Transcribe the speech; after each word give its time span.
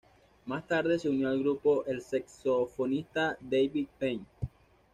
Más 0.47 0.67
tarde 0.67 0.97
se 0.97 1.09
unió 1.09 1.29
al 1.29 1.37
grupo 1.41 1.85
el 1.85 2.01
saxofonista 2.01 3.37
Davey 3.39 3.87
Payne. 3.99 4.25